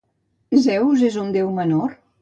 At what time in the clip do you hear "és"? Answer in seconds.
1.11-1.21